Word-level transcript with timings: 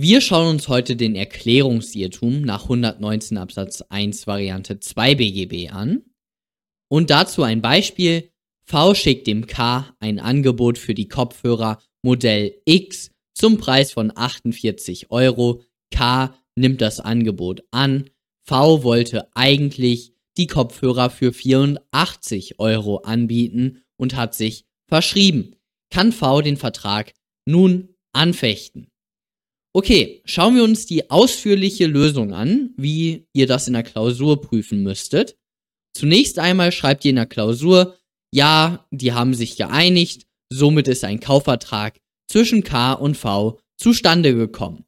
Wir 0.00 0.20
schauen 0.20 0.46
uns 0.46 0.68
heute 0.68 0.94
den 0.94 1.16
Erklärungsirrtum 1.16 2.42
nach 2.42 2.62
119 2.62 3.36
Absatz 3.36 3.82
1 3.88 4.28
Variante 4.28 4.78
2 4.78 5.16
BGB 5.16 5.72
an. 5.72 6.04
Und 6.86 7.10
dazu 7.10 7.42
ein 7.42 7.60
Beispiel. 7.60 8.30
V 8.62 8.94
schickt 8.94 9.26
dem 9.26 9.48
K 9.48 9.92
ein 9.98 10.20
Angebot 10.20 10.78
für 10.78 10.94
die 10.94 11.08
Kopfhörer 11.08 11.82
Modell 12.02 12.54
X 12.64 13.10
zum 13.34 13.58
Preis 13.58 13.90
von 13.90 14.12
48 14.14 15.10
Euro. 15.10 15.62
K 15.90 16.32
nimmt 16.54 16.80
das 16.80 17.00
Angebot 17.00 17.64
an. 17.72 18.08
V 18.44 18.84
wollte 18.84 19.28
eigentlich 19.34 20.12
die 20.36 20.46
Kopfhörer 20.46 21.10
für 21.10 21.32
84 21.32 22.60
Euro 22.60 22.98
anbieten 22.98 23.82
und 23.96 24.14
hat 24.14 24.36
sich 24.36 24.64
verschrieben. 24.86 25.56
Kann 25.90 26.12
V 26.12 26.40
den 26.40 26.56
Vertrag 26.56 27.14
nun 27.46 27.96
anfechten? 28.12 28.92
Okay, 29.78 30.22
schauen 30.24 30.56
wir 30.56 30.64
uns 30.64 30.86
die 30.86 31.08
ausführliche 31.08 31.86
Lösung 31.86 32.34
an, 32.34 32.74
wie 32.76 33.28
ihr 33.32 33.46
das 33.46 33.68
in 33.68 33.74
der 33.74 33.84
Klausur 33.84 34.40
prüfen 34.40 34.82
müsstet. 34.82 35.36
Zunächst 35.94 36.40
einmal 36.40 36.72
schreibt 36.72 37.04
ihr 37.04 37.10
in 37.10 37.14
der 37.14 37.26
Klausur, 37.26 37.96
ja, 38.34 38.88
die 38.90 39.12
haben 39.12 39.34
sich 39.34 39.56
geeinigt, 39.56 40.26
somit 40.52 40.88
ist 40.88 41.04
ein 41.04 41.20
Kaufvertrag 41.20 42.00
zwischen 42.26 42.64
K 42.64 42.94
und 42.94 43.16
V 43.16 43.60
zustande 43.76 44.34
gekommen. 44.34 44.84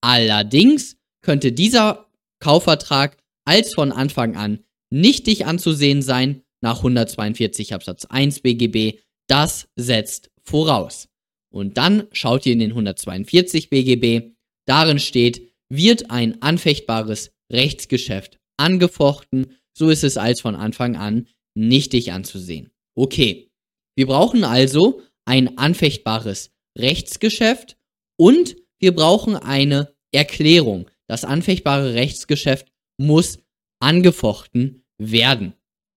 Allerdings 0.00 0.96
könnte 1.20 1.52
dieser 1.52 2.08
Kaufvertrag 2.40 3.18
als 3.44 3.74
von 3.74 3.92
Anfang 3.92 4.34
an 4.34 4.64
nichtig 4.88 5.44
anzusehen 5.44 6.00
sein 6.00 6.40
nach 6.62 6.78
142 6.78 7.74
Absatz 7.74 8.06
1 8.06 8.40
BGB. 8.40 8.98
Das 9.28 9.68
setzt 9.76 10.30
voraus. 10.42 11.11
Und 11.52 11.76
dann 11.76 12.08
schaut 12.12 12.46
ihr 12.46 12.54
in 12.54 12.58
den 12.58 12.70
142 12.70 13.70
BGB. 13.70 14.32
Darin 14.66 14.98
steht, 14.98 15.52
wird 15.68 16.10
ein 16.10 16.40
anfechtbares 16.42 17.32
Rechtsgeschäft 17.52 18.40
angefochten, 18.56 19.56
so 19.76 19.90
ist 19.90 20.04
es 20.04 20.16
als 20.16 20.40
von 20.40 20.54
Anfang 20.54 20.96
an 20.96 21.28
nichtig 21.54 22.12
anzusehen. 22.12 22.70
Okay, 22.94 23.50
wir 23.96 24.06
brauchen 24.06 24.44
also 24.44 25.00
ein 25.24 25.58
anfechtbares 25.58 26.50
Rechtsgeschäft 26.78 27.76
und 28.18 28.56
wir 28.78 28.94
brauchen 28.94 29.36
eine 29.36 29.94
Erklärung. 30.12 30.90
Das 31.08 31.24
anfechtbare 31.24 31.94
Rechtsgeschäft 31.94 32.72
muss 32.98 33.38
angefochten 33.80 34.84
werden. 34.98 35.54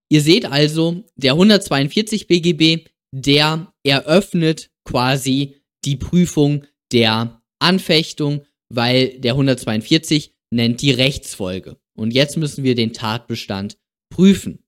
Ihr 0.10 0.22
seht 0.22 0.46
also, 0.46 1.04
der 1.16 1.34
142 1.34 2.28
BGB, 2.28 2.88
der 3.12 3.74
eröffnet 3.84 4.70
quasi 4.86 5.56
die 5.84 5.98
Prüfung 5.98 6.66
der 6.92 7.42
Anfechtung, 7.60 8.46
weil 8.70 9.20
der 9.20 9.34
142 9.34 10.34
nennt 10.52 10.82
die 10.82 10.92
Rechtsfolge. 10.92 11.78
Und 11.96 12.14
jetzt 12.14 12.38
müssen 12.38 12.64
wir 12.64 12.76
den 12.76 12.94
Tatbestand 12.94 13.78
prüfen. 14.10 14.64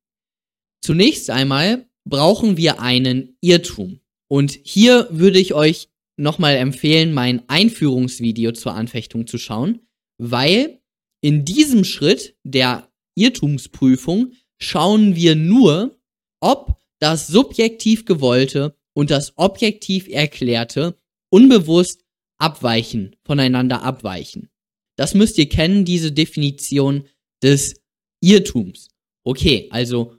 Zunächst 0.81 1.29
einmal 1.29 1.87
brauchen 2.05 2.57
wir 2.57 2.81
einen 2.81 3.37
Irrtum. 3.41 3.99
Und 4.29 4.59
hier 4.63 5.07
würde 5.11 5.39
ich 5.39 5.53
euch 5.53 5.89
nochmal 6.17 6.55
empfehlen, 6.55 7.13
mein 7.13 7.47
Einführungsvideo 7.47 8.51
zur 8.51 8.73
Anfechtung 8.73 9.27
zu 9.27 9.37
schauen, 9.37 9.87
weil 10.17 10.81
in 11.21 11.45
diesem 11.45 11.83
Schritt 11.83 12.35
der 12.43 12.89
Irrtumsprüfung 13.15 14.33
schauen 14.59 15.15
wir 15.15 15.35
nur, 15.35 15.99
ob 16.39 16.77
das 16.99 17.27
subjektiv 17.27 18.05
gewollte 18.05 18.76
und 18.97 19.11
das 19.11 19.33
objektiv 19.35 20.07
erklärte 20.07 20.97
unbewusst 21.29 22.03
abweichen, 22.39 23.15
voneinander 23.23 23.83
abweichen. 23.83 24.49
Das 24.95 25.13
müsst 25.13 25.37
ihr 25.37 25.47
kennen, 25.47 25.85
diese 25.85 26.11
Definition 26.11 27.07
des 27.43 27.79
Irrtums. 28.21 28.87
Okay, 29.23 29.67
also 29.69 30.15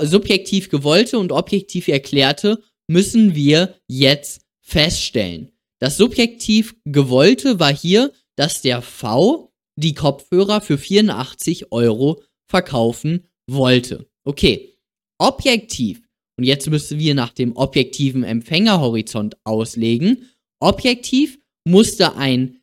subjektiv 0.00 0.70
gewollte 0.70 1.18
und 1.18 1.32
objektiv 1.32 1.86
erklärte 1.88 2.62
müssen 2.86 3.34
wir 3.34 3.78
jetzt 3.88 4.40
feststellen. 4.62 5.52
Das 5.78 5.98
subjektiv 5.98 6.76
gewollte 6.86 7.60
war 7.60 7.76
hier, 7.76 8.10
dass 8.36 8.62
der 8.62 8.80
V 8.80 9.52
die 9.76 9.92
Kopfhörer 9.92 10.62
für 10.62 10.78
84 10.78 11.72
Euro 11.72 12.22
verkaufen 12.46 13.28
wollte. 13.46 14.08
Okay, 14.24 14.78
objektiv. 15.18 16.03
Und 16.36 16.44
jetzt 16.44 16.68
müssen 16.68 16.98
wir 16.98 17.14
nach 17.14 17.32
dem 17.32 17.56
objektiven 17.56 18.24
Empfängerhorizont 18.24 19.36
auslegen. 19.44 20.30
Objektiv 20.60 21.38
musste 21.64 22.16
ein 22.16 22.60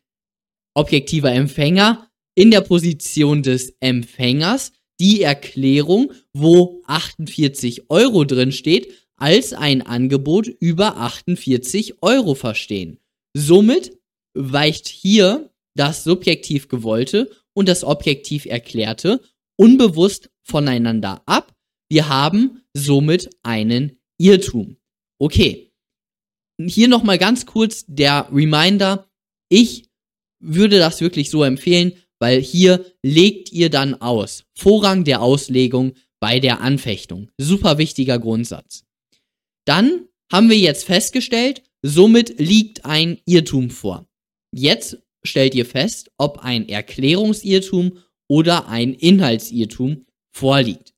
objektiver 0.74 1.32
Empfänger 1.32 2.08
in 2.34 2.50
der 2.50 2.60
Position 2.62 3.42
des 3.42 3.74
Empfängers 3.80 4.72
die 5.00 5.22
Erklärung, 5.22 6.12
wo 6.32 6.82
48 6.86 7.90
Euro 7.90 8.24
drin 8.24 8.52
steht, 8.52 8.88
als 9.16 9.52
ein 9.52 9.82
Angebot 9.82 10.46
über 10.46 10.96
48 10.96 12.02
Euro 12.02 12.34
verstehen. 12.34 12.98
Somit 13.34 13.98
weicht 14.34 14.88
hier 14.88 15.50
das 15.74 16.04
subjektiv 16.04 16.68
gewollte 16.68 17.30
und 17.54 17.68
das 17.68 17.84
objektiv 17.84 18.46
erklärte 18.46 19.20
unbewusst 19.56 20.30
voneinander 20.42 21.22
ab. 21.26 21.54
Wir 21.88 22.08
haben 22.08 22.61
somit 22.76 23.30
einen 23.42 23.98
Irrtum. 24.18 24.76
Okay. 25.18 25.72
Hier 26.60 26.88
nochmal 26.88 27.18
ganz 27.18 27.46
kurz 27.46 27.84
der 27.86 28.28
Reminder. 28.32 29.10
Ich 29.48 29.88
würde 30.40 30.78
das 30.78 31.00
wirklich 31.00 31.30
so 31.30 31.42
empfehlen, 31.44 31.92
weil 32.20 32.40
hier 32.40 32.84
legt 33.02 33.50
ihr 33.52 33.70
dann 33.70 34.00
aus. 34.00 34.44
Vorrang 34.56 35.04
der 35.04 35.22
Auslegung 35.22 35.94
bei 36.20 36.38
der 36.38 36.60
Anfechtung. 36.60 37.30
Super 37.38 37.78
wichtiger 37.78 38.18
Grundsatz. 38.18 38.84
Dann 39.64 40.08
haben 40.30 40.48
wir 40.48 40.58
jetzt 40.58 40.84
festgestellt, 40.84 41.62
somit 41.82 42.38
liegt 42.38 42.84
ein 42.84 43.18
Irrtum 43.26 43.70
vor. 43.70 44.06
Jetzt 44.54 44.98
stellt 45.24 45.54
ihr 45.54 45.66
fest, 45.66 46.10
ob 46.16 46.38
ein 46.38 46.68
Erklärungsirrtum 46.68 47.98
oder 48.28 48.68
ein 48.68 48.94
Inhaltsirrtum 48.94 50.06
vorliegt. 50.34 50.91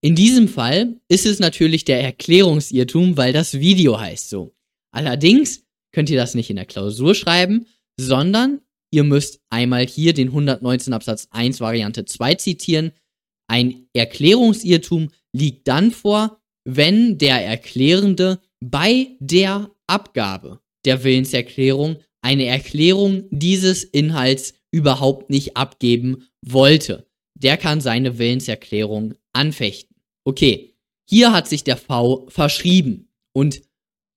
In 0.00 0.14
diesem 0.14 0.48
Fall 0.48 1.00
ist 1.08 1.26
es 1.26 1.40
natürlich 1.40 1.84
der 1.84 2.02
Erklärungsirrtum, 2.02 3.16
weil 3.16 3.32
das 3.32 3.58
Video 3.58 3.98
heißt 3.98 4.30
so. 4.30 4.54
Allerdings 4.92 5.64
könnt 5.92 6.08
ihr 6.08 6.16
das 6.16 6.34
nicht 6.34 6.50
in 6.50 6.56
der 6.56 6.66
Klausur 6.66 7.14
schreiben, 7.14 7.66
sondern 7.98 8.60
ihr 8.92 9.02
müsst 9.02 9.40
einmal 9.50 9.86
hier 9.86 10.14
den 10.14 10.28
119 10.28 10.92
Absatz 10.92 11.26
1 11.30 11.60
Variante 11.60 12.04
2 12.04 12.34
zitieren. 12.36 12.92
Ein 13.48 13.88
Erklärungsirrtum 13.92 15.10
liegt 15.32 15.66
dann 15.66 15.90
vor, 15.90 16.40
wenn 16.64 17.18
der 17.18 17.44
Erklärende 17.44 18.40
bei 18.60 19.08
der 19.18 19.70
Abgabe 19.86 20.60
der 20.84 21.02
Willenserklärung 21.02 21.96
eine 22.22 22.44
Erklärung 22.44 23.24
dieses 23.30 23.84
Inhalts 23.84 24.54
überhaupt 24.70 25.30
nicht 25.30 25.56
abgeben 25.56 26.28
wollte. 26.42 27.06
Der 27.34 27.56
kann 27.56 27.80
seine 27.80 28.18
Willenserklärung 28.18 29.14
anfechten. 29.32 29.87
Okay, 30.28 30.74
hier 31.08 31.32
hat 31.32 31.48
sich 31.48 31.64
der 31.64 31.78
V 31.78 32.26
verschrieben 32.28 33.08
und 33.32 33.62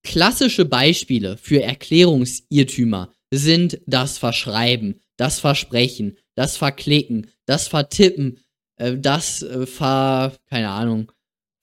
klassische 0.04 0.66
Beispiele 0.66 1.38
für 1.38 1.64
Erklärungsirrtümer 1.64 3.14
sind 3.34 3.80
das 3.86 4.18
Verschreiben, 4.18 5.00
das 5.16 5.40
Versprechen, 5.40 6.18
das 6.36 6.58
Verklicken, 6.58 7.28
das 7.46 7.70
Vertippen, 7.70 8.42
äh, 8.76 8.98
das 8.98 9.42
äh, 9.42 9.66
Ver, 9.66 10.36
keine 10.50 10.72
Ahnung, 10.72 11.14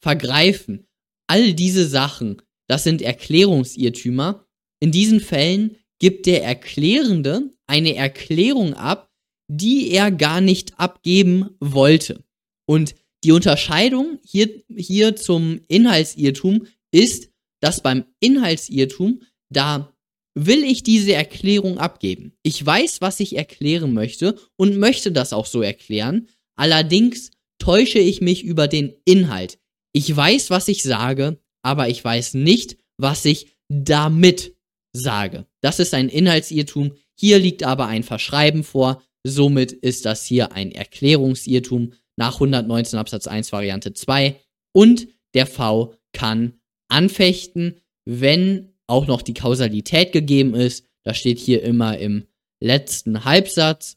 Vergreifen. 0.03 0.87
All 1.26 1.53
diese 1.53 1.87
Sachen, 1.87 2.41
das 2.69 2.84
sind 2.84 3.03
Erklärungsirrtümer. 3.03 4.47
In 4.81 4.92
diesen 4.92 5.20
Fällen 5.20 5.76
gibt 5.98 6.25
der 6.25 6.42
Erklärende 6.42 7.53
eine 7.66 7.97
Erklärung 7.97 8.72
ab, 8.72 9.11
die 9.46 9.90
er 9.90 10.11
gar 10.11 10.40
nicht 10.40 10.81
abgeben 10.81 11.50
wollte. 11.61 12.25
Und 12.67 12.94
die 13.25 13.32
Unterscheidung 13.32 14.19
hier, 14.25 14.62
hier 14.76 15.17
zum 15.17 15.61
Inhaltsirrtum 15.69 16.67
ist, 16.91 17.31
dass 17.61 17.82
beim 17.82 18.05
Inhaltsirrtum, 18.20 19.23
da 19.50 19.93
will 20.35 20.62
ich 20.62 20.82
diese 20.85 21.15
Erklärung 21.15 21.79
abgeben. 21.79 22.32
Ich 22.43 22.65
weiß, 22.65 23.00
was 23.00 23.19
ich 23.19 23.37
erklären 23.37 23.93
möchte 23.93 24.38
und 24.56 24.79
möchte 24.79 25.11
das 25.11 25.32
auch 25.32 25.47
so 25.47 25.62
erklären. 25.62 26.29
Allerdings 26.56 27.32
täusche 27.59 27.99
ich 27.99 28.20
mich 28.20 28.44
über 28.44 28.69
den 28.69 28.94
Inhalt. 29.05 29.59
Ich 29.93 30.15
weiß, 30.15 30.50
was 30.50 30.69
ich 30.69 30.82
sage, 30.85 31.41
aber 31.62 31.88
ich 31.88 32.05
weiß 32.05 32.35
nicht, 32.35 32.76
was 32.99 33.25
ich 33.25 33.49
damit 33.69 34.55
sage. 34.93 35.47
Das 35.61 35.81
ist 35.81 35.94
ein 35.94 36.09
Inhaltsirrtum. 36.09 36.93
Hier 37.15 37.38
liegt 37.38 37.65
aber 37.65 37.87
ein 37.87 38.05
Verschreiben 38.05 38.62
vor. 38.62 39.03
Somit 39.25 39.73
ist 39.73 40.05
das 40.05 40.25
hier 40.25 40.53
ein 40.53 40.70
Erklärungsirrtum 40.70 41.93
nach 42.19 42.35
119 42.35 42.99
Absatz 42.99 43.26
1 43.26 43.53
Variante 43.53 43.94
2. 43.94 44.37
Und 44.73 45.09
der 45.35 45.47
V 45.47 45.94
kann 46.12 46.55
anfechten, 46.88 47.81
wenn 48.05 48.75
auch 48.87 49.06
noch 49.06 49.23
die 49.23 49.35
Kausalität 49.35 50.12
gegeben 50.12 50.55
ist. 50.55 50.85
Das 51.05 51.17
steht 51.17 51.38
hier 51.38 51.62
immer 51.62 51.99
im 51.99 52.26
letzten 52.61 53.25
Halbsatz, 53.25 53.97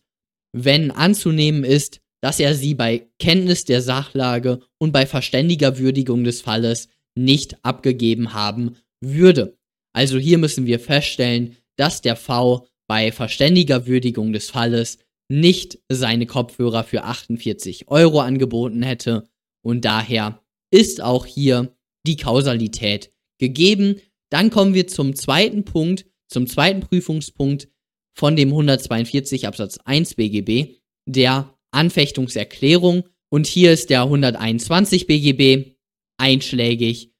wenn 0.54 0.92
anzunehmen 0.92 1.64
ist, 1.64 2.00
dass 2.22 2.40
er 2.40 2.54
sie 2.54 2.76
bei 2.76 3.10
Kenntnis 3.18 3.66
der 3.66 3.82
Sachlage 3.82 4.60
und 4.78 4.92
bei 4.92 5.08
verständiger 5.08 5.80
Würdigung 5.80 6.24
des 6.24 6.42
Falles 6.42 6.90
nicht 7.16 7.66
abgegeben 7.66 8.34
haben 8.34 8.76
würde. 9.02 9.58
Also 9.94 10.20
hier 10.20 10.38
müssen 10.38 10.68
wir 10.68 10.80
feststellen, 10.80 11.58
dass 11.76 12.02
der 12.02 12.16
V 12.16 12.68
bei 12.88 13.12
verständiger 13.12 13.88
Würdigung 13.88 14.32
des 14.34 14.52
Falles 14.52 15.00
nicht 15.32 15.80
seine 15.90 16.26
Kopfhörer 16.26 16.84
für 16.84 17.04
48 17.04 17.88
Euro 17.88 18.20
angeboten 18.20 18.84
hätte 18.84 19.30
und 19.64 19.86
daher 19.86 20.44
ist 20.72 21.02
auch 21.02 21.26
hier 21.26 21.76
die 22.06 22.18
Kausalität 22.18 23.14
gegeben. 23.40 23.96
Dann 24.30 24.50
kommen 24.50 24.74
wir 24.74 24.88
zum 24.88 25.16
zweiten 25.16 25.64
Punkt, 25.64 26.06
zum 26.28 26.48
zweiten 26.48 26.82
Prüfungspunkt 26.82 27.70
von 28.14 28.36
dem 28.36 28.50
142 28.50 29.48
Absatz 29.48 29.78
1 29.78 30.16
BGB, 30.16 30.80
der 31.08 31.58
Anfechtungserklärung. 31.72 33.04
Und 33.30 33.48
hier 33.48 33.72
ist 33.72 33.90
der 33.90 34.04
121 34.04 35.08
BGB 35.08 35.76
einschlägig. 36.18 37.14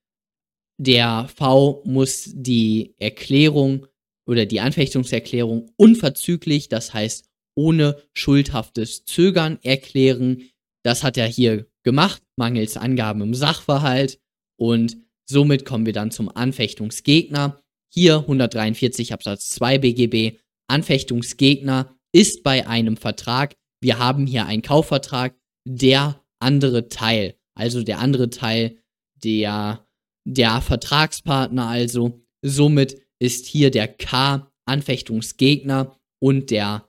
Der 0.78 1.30
V 1.34 1.82
muss 1.86 2.30
die 2.34 2.96
Erklärung 2.98 3.88
oder 4.26 4.46
die 4.46 4.60
Anfechtungserklärung 4.60 5.72
unverzüglich, 5.78 6.68
das 6.68 6.94
heißt 6.94 7.31
ohne 7.56 8.02
schuldhaftes 8.14 9.06
Zögern 9.06 9.60
erklären. 9.64 10.50
Das 10.84 11.04
hat 11.04 11.18
er 11.18 11.28
hier 11.28 11.68
gemacht, 11.84 12.22
mangels 12.38 12.78
Angaben 12.78 13.22
im 13.22 13.34
Sachverhalt. 13.34 14.20
Und 14.58 14.98
somit 15.30 15.66
kommen 15.66 15.86
wir 15.86 15.94
dann 15.94 16.12
zum 16.12 16.30
Anfechtungsgegner. 16.36 17.62
Hier 17.94 18.20
143 18.20 19.14
Absatz 19.14 19.50
2 19.52 19.80
BGB. 19.80 20.38
Anfechtungsgegner 20.68 21.96
ist 22.14 22.44
bei 22.44 22.68
einem 22.68 22.98
Vertrag, 22.98 23.56
wir 23.82 23.98
haben 24.00 24.28
hier 24.28 24.46
einen 24.46 24.62
Kaufvertrag, 24.62 25.36
der 25.68 26.24
andere 26.40 26.88
Teil, 26.90 27.36
also 27.56 27.84
der 27.84 28.00
andere 28.00 28.30
Teil 28.30 28.78
der, 29.24 29.86
der 30.26 30.62
Vertragspartner 30.62 31.68
also. 31.68 32.22
Somit 32.42 33.02
ist 33.20 33.46
hier 33.46 33.72
der 33.72 33.88
K 33.88 34.52
Anfechtungsgegner 34.66 36.00
und 36.20 36.52
der 36.52 36.88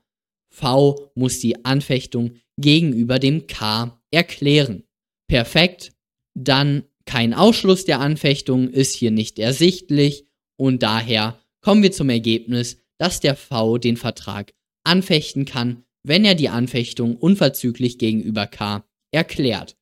V 0.53 1.11
muss 1.15 1.41
die 1.41 1.65
Anfechtung 1.65 2.37
gegenüber 2.59 3.19
dem 3.19 3.47
K 3.47 4.01
erklären. 4.11 4.85
Perfekt, 5.27 5.93
dann 6.35 6.85
kein 7.07 7.35
Ausschluss 7.35 7.85
der 7.85 8.01
Anfechtung 8.01 8.69
ist 8.69 8.95
hier 8.95 9.11
nicht 9.11 9.39
ersichtlich 9.39 10.27
und 10.57 10.83
daher 10.83 11.41
kommen 11.63 11.83
wir 11.83 11.93
zum 11.93 12.11
Ergebnis, 12.11 12.79
dass 12.99 13.21
der 13.21 13.35
V 13.35 13.79
den 13.79 13.97
Vertrag 13.97 14.53
anfechten 14.85 15.45
kann, 15.45 15.85
wenn 16.05 16.25
er 16.25 16.35
die 16.35 16.49
Anfechtung 16.49 17.17
unverzüglich 17.17 17.99
gegenüber 17.99 18.47
K 18.47 18.85
erklärt. 19.11 19.77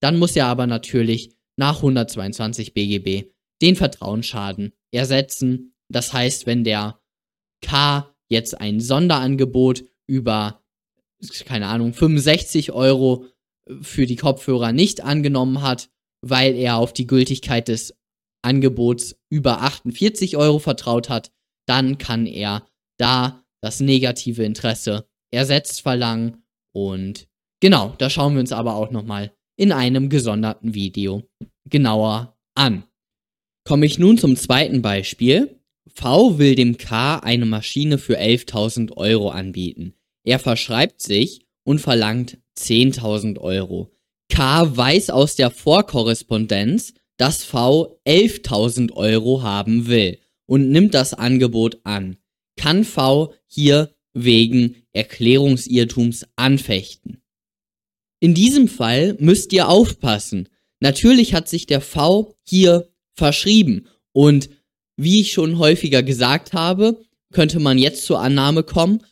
Dann 0.00 0.18
muss 0.18 0.36
er 0.36 0.46
aber 0.46 0.66
natürlich 0.66 1.34
nach 1.56 1.76
122 1.76 2.74
BGB 2.74 3.30
den 3.60 3.76
Vertrauensschaden 3.76 4.72
ersetzen. 4.92 5.74
Das 5.88 6.12
heißt, 6.12 6.46
wenn 6.46 6.64
der 6.64 7.00
K 7.60 8.14
jetzt 8.28 8.60
ein 8.60 8.80
Sonderangebot 8.80 9.84
über, 10.06 10.62
keine 11.44 11.66
Ahnung, 11.66 11.94
65 11.94 12.72
Euro 12.72 13.26
für 13.80 14.06
die 14.06 14.16
Kopfhörer 14.16 14.72
nicht 14.72 15.02
angenommen 15.02 15.62
hat, 15.62 15.90
weil 16.20 16.54
er 16.54 16.76
auf 16.76 16.92
die 16.92 17.06
Gültigkeit 17.06 17.68
des 17.68 17.94
Angebots 18.42 19.16
über 19.30 19.62
48 19.62 20.36
Euro 20.36 20.58
vertraut 20.58 21.08
hat, 21.08 21.32
dann 21.66 21.98
kann 21.98 22.26
er 22.26 22.66
da 22.98 23.44
das 23.62 23.80
negative 23.80 24.42
Interesse 24.44 25.06
ersetzt 25.32 25.80
verlangen. 25.82 26.42
Und 26.74 27.28
genau, 27.60 27.94
da 27.98 28.10
schauen 28.10 28.34
wir 28.34 28.40
uns 28.40 28.52
aber 28.52 28.74
auch 28.74 28.90
nochmal 28.90 29.32
in 29.56 29.72
einem 29.72 30.08
gesonderten 30.08 30.74
Video 30.74 31.22
genauer 31.68 32.36
an. 32.54 32.84
Komme 33.64 33.86
ich 33.86 33.98
nun 33.98 34.18
zum 34.18 34.36
zweiten 34.36 34.82
Beispiel. 34.82 35.61
V 35.94 36.38
will 36.38 36.54
dem 36.54 36.78
K 36.78 37.18
eine 37.18 37.46
Maschine 37.46 37.98
für 37.98 38.18
11.000 38.18 38.96
Euro 38.96 39.30
anbieten. 39.30 39.94
Er 40.24 40.38
verschreibt 40.38 41.02
sich 41.02 41.46
und 41.64 41.80
verlangt 41.80 42.38
10.000 42.58 43.38
Euro. 43.38 43.90
K 44.28 44.76
weiß 44.76 45.10
aus 45.10 45.36
der 45.36 45.50
Vorkorrespondenz, 45.50 46.94
dass 47.16 47.44
V 47.44 48.00
11.000 48.06 48.92
Euro 48.92 49.42
haben 49.42 49.86
will 49.86 50.18
und 50.46 50.70
nimmt 50.70 50.94
das 50.94 51.14
Angebot 51.14 51.80
an. 51.84 52.16
Kann 52.56 52.84
V 52.84 53.34
hier 53.46 53.94
wegen 54.14 54.76
Erklärungsirrtums 54.92 56.26
anfechten? 56.36 57.22
In 58.20 58.34
diesem 58.34 58.68
Fall 58.68 59.16
müsst 59.18 59.52
ihr 59.52 59.68
aufpassen. 59.68 60.48
Natürlich 60.80 61.34
hat 61.34 61.48
sich 61.48 61.66
der 61.66 61.80
V 61.80 62.34
hier 62.44 62.88
verschrieben 63.14 63.88
und 64.12 64.48
wie 65.02 65.20
ich 65.20 65.32
schon 65.32 65.58
häufiger 65.58 66.02
gesagt 66.02 66.52
habe, 66.52 67.00
könnte 67.32 67.60
man 67.60 67.78
jetzt 67.78 68.04
zur 68.04 68.20
Annahme 68.20 68.62
kommen, 68.62 69.02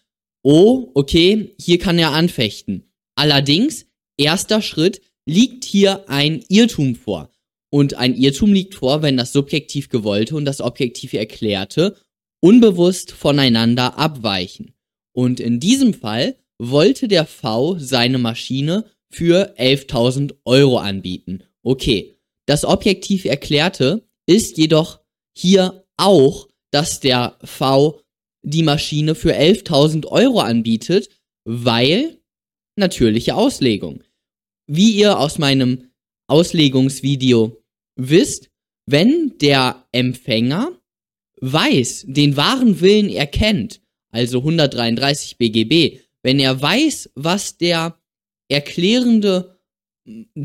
oh, 0.43 0.91
okay, 0.95 1.55
hier 1.59 1.79
kann 1.79 1.99
er 1.99 2.13
anfechten. 2.13 2.93
Allerdings, 3.15 3.87
erster 4.17 4.63
Schritt, 4.63 5.01
liegt 5.27 5.65
hier 5.65 6.09
ein 6.09 6.43
Irrtum 6.49 6.95
vor. 6.95 7.31
Und 7.71 7.95
ein 7.95 8.17
Irrtum 8.17 8.53
liegt 8.53 8.75
vor, 8.75 9.03
wenn 9.03 9.17
das 9.17 9.33
subjektiv 9.33 9.89
gewollte 9.89 10.35
und 10.37 10.45
das 10.45 10.61
objektiv 10.61 11.13
erklärte 11.13 11.97
unbewusst 12.41 13.13
voneinander 13.13 13.99
abweichen. 13.99 14.75
Und 15.13 15.41
in 15.41 15.61
diesem 15.61 15.95
Fall 15.95 16.37
wollte 16.59 17.09
der 17.09 17.27
V 17.27 17.77
seine 17.79 18.19
Maschine 18.19 18.87
für 19.11 19.55
11.000 19.59 20.35
Euro 20.45 20.79
anbieten. 20.79 21.43
Okay, 21.63 22.17
das 22.47 22.65
objektiv 22.65 23.25
erklärte 23.25 24.09
ist 24.27 24.57
jedoch 24.59 25.00
hier 25.41 25.85
auch, 25.97 26.49
dass 26.71 27.01
der 27.01 27.39
V 27.43 28.01
die 28.43 28.63
Maschine 28.63 29.15
für 29.15 29.35
11.000 29.35 30.07
Euro 30.07 30.41
anbietet, 30.41 31.09
weil 31.45 32.19
natürliche 32.77 33.35
Auslegung. 33.35 34.03
Wie 34.67 34.93
ihr 34.93 35.19
aus 35.19 35.39
meinem 35.39 35.91
Auslegungsvideo 36.27 37.63
wisst, 37.97 38.51
wenn 38.87 39.35
der 39.41 39.87
Empfänger 39.93 40.79
weiß, 41.41 42.05
den 42.09 42.37
wahren 42.37 42.81
Willen 42.81 43.09
erkennt, 43.09 43.81
also 44.11 44.39
133 44.39 45.39
BGB, 45.39 46.01
wenn 46.23 46.39
er 46.39 46.61
weiß, 46.61 47.11
was 47.15 47.57
der 47.57 47.99
Erklärende 48.49 49.59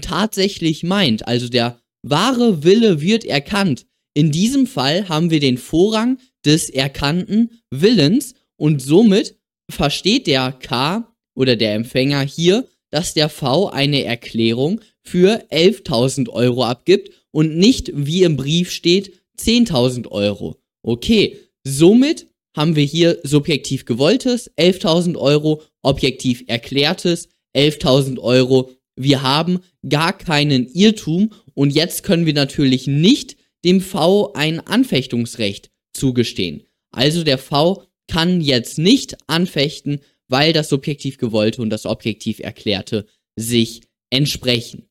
tatsächlich 0.02 0.84
meint, 0.84 1.28
also 1.28 1.50
der 1.50 1.82
wahre 2.04 2.64
Wille 2.64 3.02
wird 3.02 3.26
erkannt, 3.26 3.88
in 4.16 4.32
diesem 4.32 4.66
Fall 4.66 5.10
haben 5.10 5.30
wir 5.30 5.42
den 5.42 5.58
Vorrang 5.58 6.18
des 6.46 6.70
erkannten 6.70 7.62
Willens 7.70 8.34
und 8.56 8.82
somit 8.82 9.38
versteht 9.70 10.26
der 10.26 10.54
K 10.54 11.14
oder 11.36 11.58
der 11.58 11.74
Empfänger 11.74 12.22
hier, 12.22 12.66
dass 12.92 13.14
der 13.14 13.28
V 13.28 13.68
eine 13.70 14.06
Erklärung 14.06 14.80
für 15.04 15.44
11.000 15.52 16.30
Euro 16.30 16.64
abgibt 16.64 17.12
und 17.32 17.58
nicht, 17.58 17.92
wie 17.94 18.24
im 18.24 18.38
Brief 18.38 18.72
steht, 18.72 19.20
10.000 19.38 20.08
Euro. 20.08 20.62
Okay, 20.82 21.38
somit 21.66 22.28
haben 22.56 22.78
wir 22.78 22.86
hier 22.86 23.20
subjektiv 23.24 23.84
gewolltes 23.84 24.50
11.000 24.56 25.18
Euro, 25.18 25.62
objektiv 25.82 26.46
erklärtes 26.48 27.28
11.000 27.54 28.20
Euro. 28.20 28.72
Wir 28.96 29.24
haben 29.24 29.60
gar 29.90 30.18
keinen 30.18 30.68
Irrtum 30.68 31.34
und 31.54 31.72
jetzt 31.72 32.04
können 32.04 32.26
wir 32.26 32.34
natürlich 32.34 32.88
nicht 32.88 33.36
dem 33.66 33.82
V 33.82 34.32
ein 34.34 34.60
Anfechtungsrecht 34.62 35.72
zugestehen. 35.94 36.64
Also 36.92 37.24
der 37.24 37.38
V 37.38 37.84
kann 38.08 38.40
jetzt 38.40 38.78
nicht 38.78 39.18
anfechten, 39.28 40.00
weil 40.28 40.54
das 40.54 40.70
subjektiv 40.70 41.18
gewollte 41.18 41.62
und 41.62 41.70
das 41.70 41.86
objektiv 41.86 42.40
erklärte 42.40 43.06
sich 43.36 43.82
entsprechen. 44.12 44.88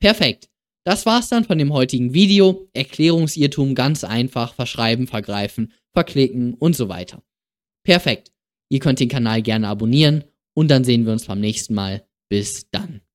Perfekt. 0.00 0.48
Das 0.84 1.06
war's 1.06 1.28
dann 1.28 1.44
von 1.44 1.58
dem 1.58 1.72
heutigen 1.72 2.14
Video. 2.14 2.68
Erklärungsirrtum 2.72 3.74
ganz 3.74 4.04
einfach 4.04 4.54
verschreiben, 4.54 5.06
vergreifen, 5.06 5.72
verklicken 5.92 6.54
und 6.54 6.76
so 6.76 6.88
weiter. 6.88 7.22
Perfekt. 7.84 8.32
Ihr 8.68 8.80
könnt 8.80 9.00
den 9.00 9.08
Kanal 9.08 9.42
gerne 9.42 9.68
abonnieren 9.68 10.24
und 10.54 10.68
dann 10.68 10.84
sehen 10.84 11.06
wir 11.06 11.12
uns 11.12 11.26
beim 11.26 11.40
nächsten 11.40 11.74
Mal. 11.74 12.06
Bis 12.28 12.68
dann. 12.70 13.05